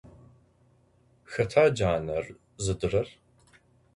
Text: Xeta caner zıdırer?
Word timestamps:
Xeta 1.31 1.65
caner 1.77 2.25
zıdırer? 2.63 3.07